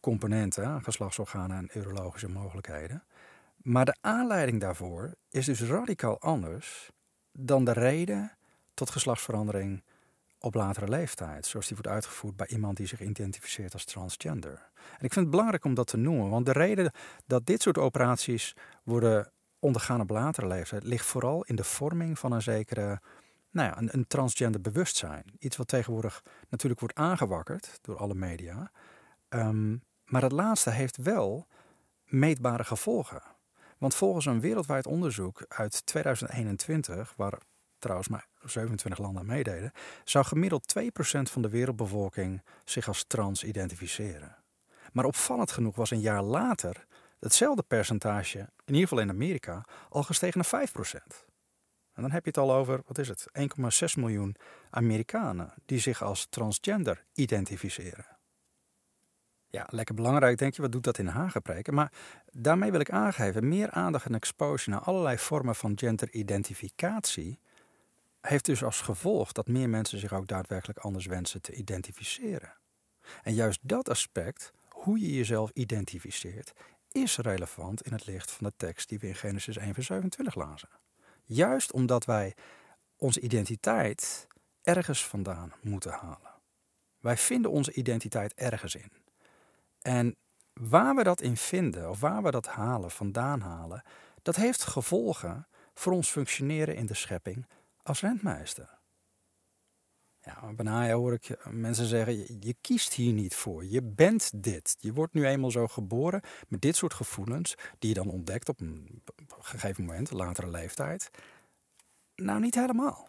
[0.00, 3.04] componenten, geslachtsorganen en urologische mogelijkheden.
[3.56, 6.90] Maar de aanleiding daarvoor is dus radicaal anders
[7.32, 8.32] dan de reden
[8.74, 9.82] tot geslachtsverandering
[10.38, 14.70] op latere leeftijd, zoals die wordt uitgevoerd bij iemand die zich identificeert als transgender.
[14.74, 16.92] En ik vind het belangrijk om dat te noemen, want de reden
[17.26, 22.32] dat dit soort operaties worden ondergaan op latere leeftijd ligt vooral in de vorming van
[22.32, 23.00] een zekere,
[23.52, 25.24] nou ja, een, een transgender bewustzijn.
[25.38, 28.70] Iets wat tegenwoordig natuurlijk wordt aangewakkerd door alle media.
[29.28, 31.46] Um, maar dat laatste heeft wel
[32.04, 33.22] meetbare gevolgen.
[33.78, 37.38] Want volgens een wereldwijd onderzoek uit 2021, waar
[37.78, 39.72] trouwens maar 27 landen meededen,
[40.04, 40.82] zou gemiddeld 2%
[41.22, 44.36] van de wereldbevolking zich als trans identificeren.
[44.92, 46.86] Maar opvallend genoeg was een jaar later
[47.18, 51.31] hetzelfde percentage, in ieder geval in Amerika, al gestegen naar 5%.
[51.94, 54.36] En dan heb je het al over, wat is het, 1,6 miljoen
[54.70, 58.06] Amerikanen die zich als transgender identificeren.
[59.48, 61.74] Ja, lekker belangrijk, denk je, wat doet dat in Hagepreken?
[61.74, 61.92] Maar
[62.30, 67.38] daarmee wil ik aangeven, meer aandacht en exposure naar allerlei vormen van genderidentificatie
[68.20, 72.56] heeft dus als gevolg dat meer mensen zich ook daadwerkelijk anders wensen te identificeren.
[73.22, 76.52] En juist dat aspect, hoe je jezelf identificeert,
[76.92, 80.34] is relevant in het licht van de tekst die we in Genesis 1 vers 27
[80.34, 80.68] lazen.
[81.32, 82.34] Juist omdat wij
[82.96, 84.26] onze identiteit
[84.62, 86.30] ergens vandaan moeten halen.
[86.98, 88.92] Wij vinden onze identiteit ergens in.
[89.78, 90.16] En
[90.52, 93.82] waar we dat in vinden, of waar we dat halen, vandaan halen,
[94.22, 97.46] dat heeft gevolgen voor ons functioneren in de schepping
[97.82, 98.78] als rentmeester.
[100.24, 103.64] Ja, bijna hoor ik mensen zeggen, je, je, kiest hier niet voor.
[103.64, 104.76] Je bent dit.
[104.80, 108.60] Je wordt nu eenmaal zo geboren met dit soort gevoelens, die je dan ontdekt op
[108.60, 109.02] een
[109.40, 111.10] gegeven moment, een latere leeftijd.
[112.16, 113.08] Nou, niet helemaal.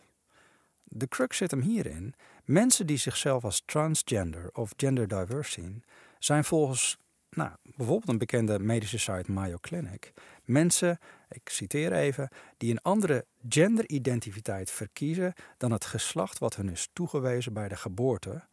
[0.84, 2.14] De crux zit hem hierin.
[2.46, 5.84] Mensen die zichzelf als transgender of gender diverse zien,
[6.20, 6.98] zijn volgens
[7.30, 10.14] nou, bijvoorbeeld een bekende medische site Mayo Clinic
[10.46, 11.00] mensen,
[11.34, 17.54] ik citeer even, die een andere genderidentiteit verkiezen dan het geslacht wat hun is toegewezen
[17.54, 18.44] bij de geboorte,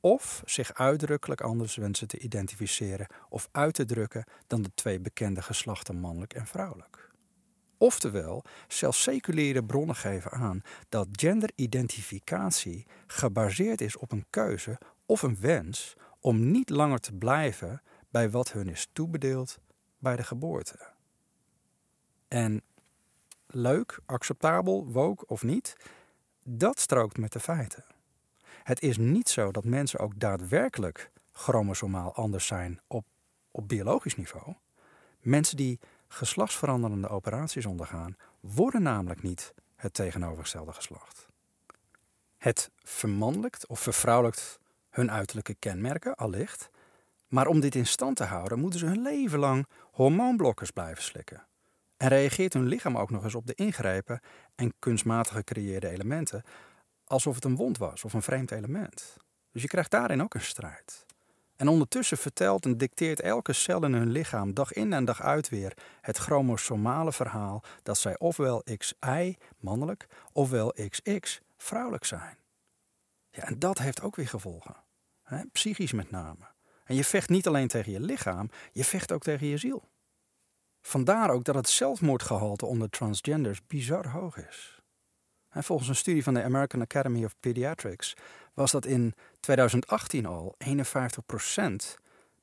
[0.00, 5.42] of zich uitdrukkelijk anders wensen te identificeren of uit te drukken dan de twee bekende
[5.42, 7.10] geslachten mannelijk en vrouwelijk.
[7.78, 15.40] Oftewel, zelfs seculiere bronnen geven aan dat genderidentificatie gebaseerd is op een keuze of een
[15.40, 19.58] wens om niet langer te blijven bij wat hun is toebedeeld
[19.98, 20.78] bij de geboorte.
[22.30, 22.62] En
[23.46, 25.76] leuk, acceptabel, woke of niet,
[26.44, 27.84] dat strookt met de feiten.
[28.62, 33.04] Het is niet zo dat mensen ook daadwerkelijk chromosomaal anders zijn op,
[33.50, 34.54] op biologisch niveau.
[35.20, 41.28] Mensen die geslachtsveranderende operaties ondergaan, worden namelijk niet het tegenovergestelde geslacht.
[42.36, 44.58] Het vermannelijkt of vervrouwelijkt
[44.90, 46.70] hun uiterlijke kenmerken, allicht.
[47.28, 51.48] Maar om dit in stand te houden, moeten ze hun leven lang hormoonblokkers blijven slikken.
[52.00, 54.20] En reageert hun lichaam ook nog eens op de ingrepen
[54.54, 56.42] en kunstmatig gecreëerde elementen,
[57.04, 59.16] alsof het een wond was of een vreemd element.
[59.52, 61.06] Dus je krijgt daarin ook een strijd.
[61.56, 65.48] En ondertussen vertelt en dicteert elke cel in hun lichaam dag in en dag uit
[65.48, 72.38] weer het chromosomale verhaal dat zij ofwel XY mannelijk ofwel XX vrouwelijk zijn.
[73.30, 74.76] Ja, en dat heeft ook weer gevolgen.
[75.52, 76.48] Psychisch met name.
[76.84, 79.89] En je vecht niet alleen tegen je lichaam, je vecht ook tegen je ziel.
[80.80, 84.80] Vandaar ook dat het zelfmoordgehalte onder transgenders bizar hoog is.
[85.48, 88.14] En volgens een studie van de American Academy of Pediatrics
[88.54, 90.70] was dat in 2018 al 51%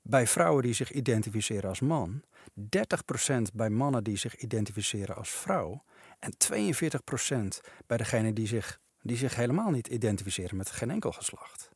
[0.02, 2.24] bij vrouwen die zich identificeren als man,
[2.60, 5.84] 30% bij mannen die zich identificeren als vrouw
[6.20, 11.70] en 42% bij degenen die zich, die zich helemaal niet identificeren met geen enkel geslacht.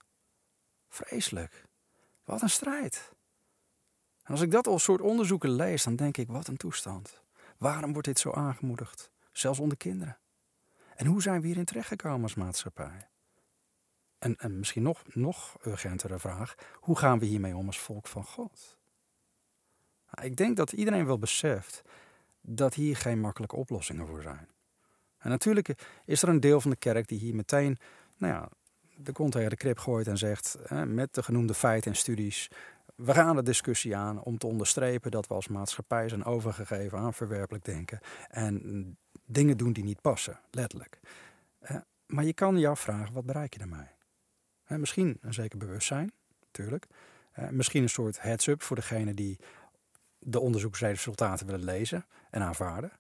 [0.90, 1.66] Vreselijk.
[2.24, 3.12] Wat een strijd.
[4.32, 7.22] Als ik dat als soort onderzoeken lees, dan denk ik, wat een toestand.
[7.58, 9.12] Waarom wordt dit zo aangemoedigd?
[9.32, 10.18] Zelfs onder kinderen.
[10.96, 13.08] En hoe zijn we hierin terechtgekomen als maatschappij?
[14.20, 18.24] En, en misschien nog, nog urgentere vraag, hoe gaan we hiermee om als volk van
[18.24, 18.78] God?
[20.12, 21.82] Nou, ik denk dat iedereen wel beseft
[22.42, 24.48] dat hier geen makkelijke oplossingen voor zijn.
[25.18, 25.74] En natuurlijk
[26.06, 27.78] is er een deel van de kerk die hier meteen
[28.18, 28.50] nou ja,
[28.96, 32.50] de kont tegen de krip gooit en zegt, met de genoemde feiten en studies,
[33.04, 37.14] we gaan de discussie aan om te onderstrepen dat we als maatschappij zijn overgegeven aan
[37.14, 41.00] verwerpelijk denken en dingen doen die niet passen, letterlijk.
[42.06, 43.88] Maar je kan je afvragen, wat bereik je daarmee?
[44.68, 46.12] Misschien een zeker bewustzijn,
[46.46, 46.88] natuurlijk.
[47.50, 49.40] Misschien een soort heads-up voor degene die
[50.20, 52.92] de onderzoeksresultaten willen lezen en aanvaarden.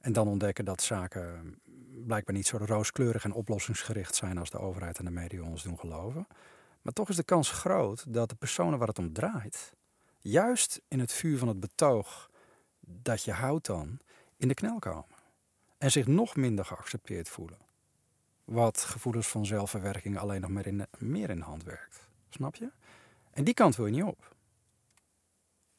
[0.00, 1.58] En dan ontdekken dat zaken
[2.06, 5.78] blijkbaar niet zo rooskleurig en oplossingsgericht zijn als de overheid en de media ons doen
[5.78, 6.26] geloven.
[6.86, 9.72] Maar toch is de kans groot dat de personen waar het om draait,
[10.20, 12.30] juist in het vuur van het betoog
[12.80, 13.98] dat je houdt dan,
[14.36, 15.16] in de knel komen.
[15.78, 17.58] En zich nog minder geaccepteerd voelen.
[18.44, 22.08] Wat gevoelens van zelfverwerking alleen nog meer in, meer de hand werkt.
[22.28, 22.70] Snap je?
[23.30, 24.34] En die kant wil je niet op.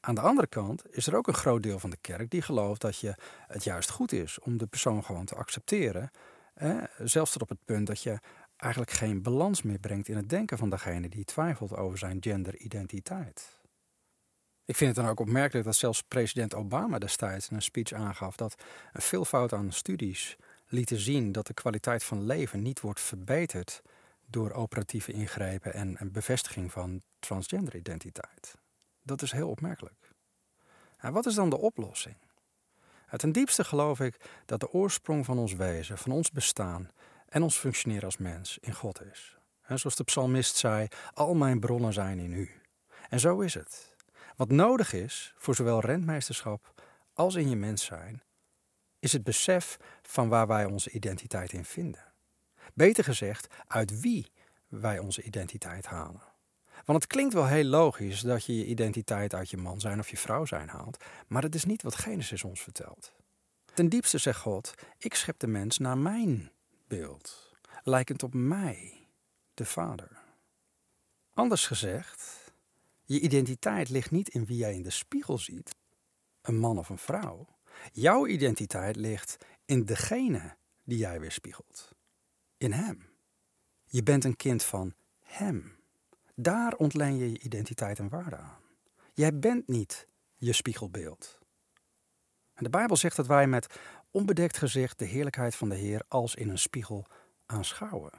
[0.00, 2.80] Aan de andere kant is er ook een groot deel van de kerk die gelooft
[2.80, 3.14] dat je
[3.46, 6.10] het juist goed is om de persoon gewoon te accepteren.
[6.98, 8.18] zelfs tot op het punt dat je
[8.58, 13.58] eigenlijk geen balans meer brengt in het denken van degene die twijfelt over zijn genderidentiteit.
[14.64, 18.36] Ik vind het dan ook opmerkelijk dat zelfs president Obama destijds in een speech aangaf
[18.36, 23.82] dat een veelvoud aan studies lieten zien dat de kwaliteit van leven niet wordt verbeterd
[24.26, 28.54] door operatieve ingrepen en, en bevestiging van transgenderidentiteit.
[29.02, 30.10] Dat is heel opmerkelijk.
[30.96, 32.16] En wat is dan de oplossing?
[33.16, 34.16] ten diepste geloof ik
[34.46, 36.90] dat de oorsprong van ons wezen, van ons bestaan
[37.28, 39.36] en ons functioneren als mens in God is.
[39.62, 42.50] En zoals de psalmist zei, al mijn bronnen zijn in u.
[43.08, 43.96] En zo is het.
[44.36, 46.72] Wat nodig is voor zowel rentmeesterschap
[47.12, 48.22] als in je mens zijn,
[48.98, 52.12] is het besef van waar wij onze identiteit in vinden.
[52.74, 54.32] Beter gezegd, uit wie
[54.68, 56.22] wij onze identiteit halen.
[56.84, 60.08] Want het klinkt wel heel logisch dat je je identiteit uit je man zijn of
[60.08, 63.12] je vrouw zijn haalt, maar het is niet wat Genesis ons vertelt.
[63.74, 66.50] Ten diepste zegt God: Ik schep de mens naar mijn
[66.88, 69.08] beeld, lijkend op mij,
[69.54, 70.22] de Vader.
[71.34, 72.52] Anders gezegd,
[73.04, 75.74] je identiteit ligt niet in wie jij in de spiegel ziet,
[76.42, 77.46] een man of een vrouw.
[77.92, 81.94] Jouw identiteit ligt in degene die jij weerspiegelt,
[82.56, 83.10] in Hem.
[83.84, 85.76] Je bent een kind van Hem.
[86.34, 88.62] Daar ontleen je je identiteit en waarde aan.
[89.14, 91.38] Jij bent niet je spiegelbeeld.
[92.54, 93.78] En de Bijbel zegt dat wij met
[94.10, 97.06] onbedekt gezicht de heerlijkheid van de Heer als in een spiegel
[97.46, 98.12] aanschouwen.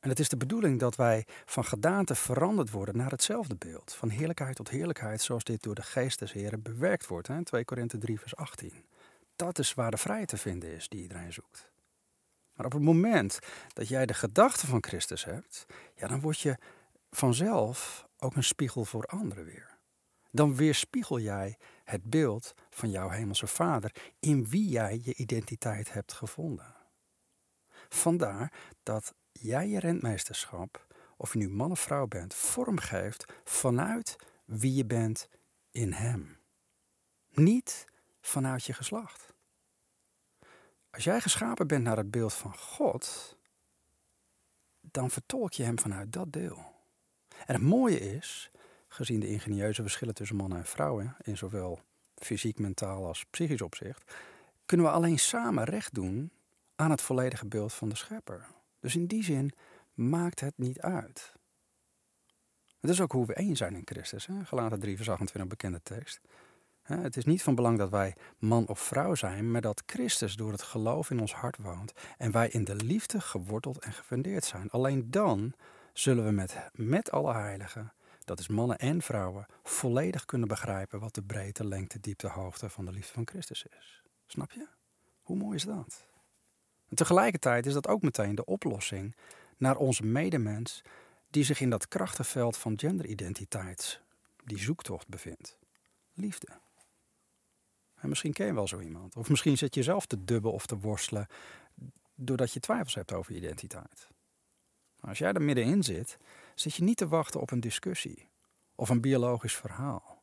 [0.00, 3.94] En het is de bedoeling dat wij van gedaante veranderd worden naar hetzelfde beeld.
[3.94, 7.26] Van heerlijkheid tot heerlijkheid, zoals dit door de geest des Heren bewerkt wordt.
[7.26, 7.44] Hè?
[7.44, 8.84] 2 Korinthe 3, vers 18.
[9.36, 11.70] Dat is waar de vrijheid te vinden is die iedereen zoekt.
[12.52, 13.38] Maar op het moment
[13.72, 16.56] dat jij de gedachte van Christus hebt, ja, dan word je
[17.10, 19.76] vanzelf ook een spiegel voor anderen weer.
[20.30, 21.56] Dan weerspiegel jij
[21.88, 26.74] het beeld van jouw hemelse Vader, in wie jij je identiteit hebt gevonden.
[27.88, 34.74] Vandaar dat jij je rentmeesterschap, of je nu man of vrouw bent, vormgeeft vanuit wie
[34.74, 35.28] je bent
[35.70, 36.38] in Hem.
[37.28, 37.84] Niet
[38.20, 39.34] vanuit je geslacht.
[40.90, 43.36] Als jij geschapen bent naar het beeld van God,
[44.80, 46.74] dan vertolk je Hem vanuit dat deel.
[47.46, 48.50] En het mooie is,
[48.98, 51.80] gezien de ingenieuze verschillen tussen mannen en vrouwen, in zowel
[52.14, 54.14] fysiek, mentaal als psychisch opzicht,
[54.66, 56.30] kunnen we alleen samen recht doen
[56.76, 58.46] aan het volledige beeld van de schepper.
[58.80, 59.52] Dus in die zin
[59.94, 61.32] maakt het niet uit.
[62.80, 64.26] Het is ook hoe we één zijn in Christus.
[64.26, 64.44] Hè?
[64.44, 66.20] Gelaten 3 vers 28, bekende tekst.
[66.82, 70.52] Het is niet van belang dat wij man of vrouw zijn, maar dat Christus door
[70.52, 74.70] het geloof in ons hart woont en wij in de liefde geworteld en gefundeerd zijn.
[74.70, 75.54] Alleen dan
[75.92, 77.92] zullen we met, met alle heiligen,
[78.28, 82.84] dat is mannen en vrouwen, volledig kunnen begrijpen wat de breedte, lengte, diepte, hoogte van
[82.84, 84.02] de liefde van Christus is.
[84.26, 84.66] Snap je?
[85.22, 86.06] Hoe mooi is dat?
[86.88, 89.16] En tegelijkertijd is dat ook meteen de oplossing
[89.56, 90.82] naar onze medemens
[91.30, 94.00] die zich in dat krachtenveld van genderidentiteit,
[94.44, 95.58] die zoektocht bevindt.
[96.14, 96.48] Liefde.
[97.94, 99.16] En misschien ken je wel zo iemand.
[99.16, 101.26] Of misschien zit je zelf te dubben of te worstelen
[102.14, 104.08] doordat je twijfels hebt over identiteit.
[105.00, 106.18] Als jij er middenin zit,
[106.60, 108.28] zit je niet te wachten op een discussie
[108.74, 110.22] of een biologisch verhaal.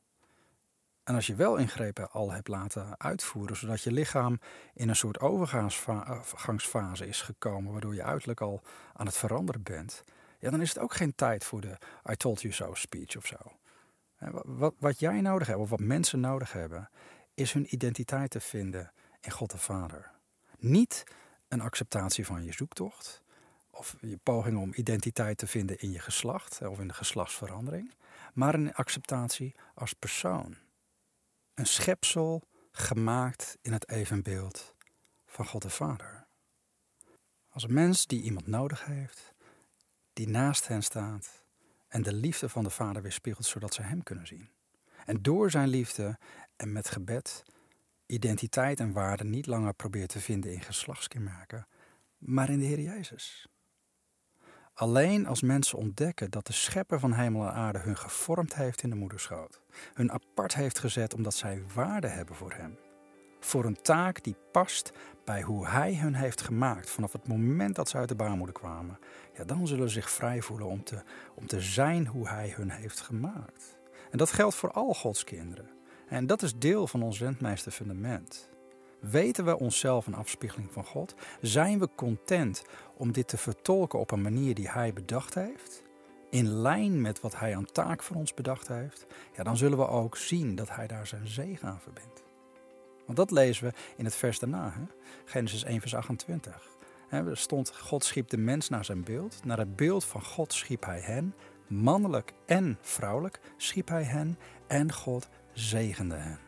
[1.04, 4.40] En als je wel ingrepen al hebt laten uitvoeren, zodat je lichaam
[4.74, 8.62] in een soort overgangsfase is gekomen, waardoor je uiterlijk al
[8.94, 10.04] aan het veranderen bent,
[10.40, 11.78] ja, dan is het ook geen tijd voor de
[12.12, 13.38] I told you so speech of zo.
[14.44, 16.90] Wat, wat jij nodig hebt, of wat mensen nodig hebben,
[17.34, 20.12] is hun identiteit te vinden in God de Vader.
[20.58, 21.04] Niet
[21.48, 23.24] een acceptatie van je zoektocht,
[23.76, 27.94] of je poging om identiteit te vinden in je geslacht of in de geslachtsverandering,
[28.34, 30.56] maar een acceptatie als persoon.
[31.54, 34.74] Een schepsel gemaakt in het evenbeeld
[35.26, 36.28] van God de Vader.
[37.50, 39.34] Als een mens die iemand nodig heeft,
[40.14, 41.44] die naast hen staat
[41.88, 44.50] en de liefde van de Vader weerspiegelt zodat ze Hem kunnen zien.
[45.06, 46.18] En door zijn liefde
[46.56, 47.44] en met gebed
[48.06, 51.68] identiteit en waarde niet langer probeert te vinden in geslachtskenmerken,
[52.18, 53.48] maar in de Heer Jezus.
[54.76, 58.90] Alleen als mensen ontdekken dat de schepper van hemel en aarde hun gevormd heeft in
[58.90, 59.62] de moederschoot,
[59.94, 62.78] hun apart heeft gezet omdat zij waarde hebben voor hem,
[63.40, 64.92] voor een taak die past
[65.26, 69.00] bij hoe hij hun heeft gemaakt vanaf het moment dat ze uit de baarmoeder kwamen,
[69.34, 71.04] ja, dan zullen ze zich vrij voelen om te,
[71.36, 73.78] om te zijn hoe hij hun heeft gemaakt.
[74.12, 75.70] En dat geldt voor al Gods kinderen.
[76.08, 78.50] En dat is deel van ons rentmeester fundament.
[79.00, 81.16] Weten we onszelf een afspiegeling van God?
[81.42, 82.64] Zijn we content
[82.98, 85.82] om dit te vertolken op een manier die Hij bedacht heeft?
[86.30, 89.06] In lijn met wat Hij aan taak voor ons bedacht heeft?
[89.36, 92.24] Ja, dan zullen we ook zien dat Hij daar zijn zegen aan verbindt.
[93.06, 94.84] Want dat lezen we in het vers daarna, hè?
[95.26, 96.74] Genesis 1 vers 28.
[97.10, 99.40] Er stond, God schiep de mens naar zijn beeld.
[99.44, 101.36] Naar het beeld van God schiep hij hen.
[101.68, 104.38] Mannelijk en vrouwelijk schiep hij hen.
[104.68, 106.45] En God zegende hen.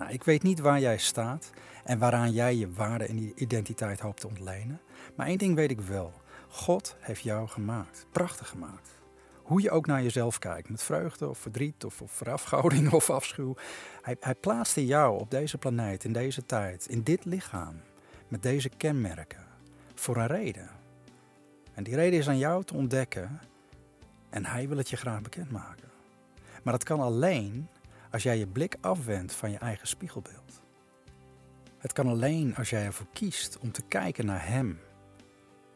[0.00, 1.50] Nou, ik weet niet waar jij staat
[1.84, 4.80] en waaraan jij je waarde en identiteit hoopt te ontlenen.
[5.14, 6.12] Maar één ding weet ik wel.
[6.48, 8.06] God heeft jou gemaakt.
[8.10, 8.90] Prachtig gemaakt.
[9.42, 12.22] Hoe je ook naar jezelf kijkt, met vreugde of verdriet of, of
[12.92, 13.54] of afschuw.
[14.02, 17.80] Hij, hij plaatste jou op deze planeet, in deze tijd, in dit lichaam,
[18.28, 19.46] met deze kenmerken,
[19.94, 20.70] voor een reden.
[21.74, 23.40] En die reden is aan jou te ontdekken
[24.30, 25.88] en hij wil het je graag bekendmaken.
[26.62, 27.68] Maar dat kan alleen
[28.10, 30.60] als jij je blik afwendt van je eigen spiegelbeeld.
[31.78, 34.80] Het kan alleen als jij ervoor kiest om te kijken naar Hem.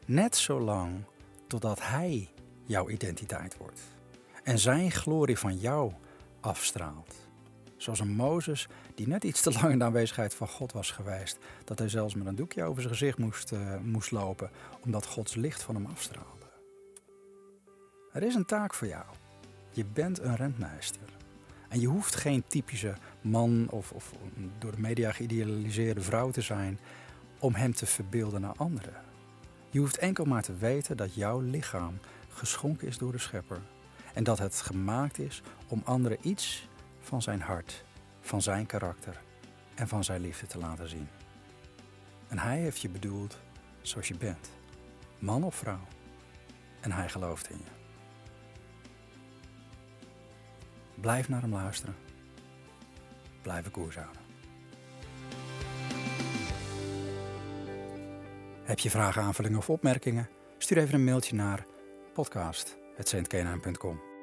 [0.07, 1.05] Net zolang
[1.47, 2.29] totdat Hij
[2.65, 3.81] jouw identiteit wordt.
[4.43, 5.93] En Zijn glorie van jou
[6.41, 7.15] afstraalt.
[7.77, 11.39] Zoals een Mozes die net iets te lang in de aanwezigheid van God was geweest.
[11.65, 15.35] Dat hij zelfs met een doekje over zijn gezicht moest, uh, moest lopen, omdat Gods
[15.35, 16.47] licht van hem afstraalde.
[18.13, 19.05] Er is een taak voor jou.
[19.71, 21.24] Je bent een rentmeester.
[21.75, 24.13] En je hoeft geen typische man of, of
[24.59, 26.79] door de media geïdealiseerde vrouw te zijn
[27.39, 28.95] om hem te verbeelden naar anderen.
[29.71, 33.61] Je hoeft enkel maar te weten dat jouw lichaam geschonken is door de schepper.
[34.13, 36.69] En dat het gemaakt is om anderen iets
[37.01, 37.85] van zijn hart,
[38.21, 39.21] van zijn karakter
[39.75, 41.09] en van zijn liefde te laten zien.
[42.29, 43.39] En hij heeft je bedoeld
[43.83, 44.51] zoals je bent,
[45.19, 45.87] man of vrouw.
[46.81, 47.84] En hij gelooft in je.
[50.95, 51.95] Blijf naar hem luisteren.
[53.43, 54.23] Blijf koers houden.
[58.63, 60.29] Heb je vragen, aanvullingen of opmerkingen?
[60.59, 61.67] Stuur even een mailtje naar
[62.13, 64.14] podcast.centkenaan.com.